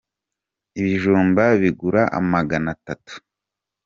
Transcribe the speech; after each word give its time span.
ibijumba 0.79 1.43
bigura 1.61 2.01
magana 2.33 2.69
atatu 2.75 3.13